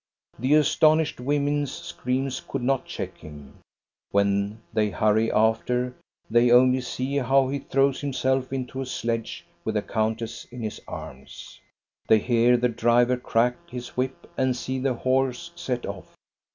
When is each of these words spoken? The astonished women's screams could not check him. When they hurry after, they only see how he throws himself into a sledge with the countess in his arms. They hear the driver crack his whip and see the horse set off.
The 0.39 0.55
astonished 0.55 1.19
women's 1.19 1.71
screams 1.71 2.41
could 2.47 2.63
not 2.63 2.85
check 2.87 3.19
him. 3.19 3.59
When 4.09 4.59
they 4.73 4.89
hurry 4.89 5.31
after, 5.31 5.93
they 6.27 6.49
only 6.49 6.81
see 6.81 7.17
how 7.17 7.49
he 7.49 7.59
throws 7.59 8.01
himself 8.01 8.51
into 8.51 8.81
a 8.81 8.85
sledge 8.87 9.45
with 9.63 9.75
the 9.75 9.83
countess 9.83 10.45
in 10.45 10.63
his 10.63 10.81
arms. 10.87 11.61
They 12.07 12.17
hear 12.17 12.57
the 12.57 12.67
driver 12.67 13.15
crack 13.15 13.69
his 13.69 13.89
whip 13.89 14.27
and 14.39 14.57
see 14.57 14.79
the 14.79 14.95
horse 14.95 15.51
set 15.55 15.85
off. 15.85 16.15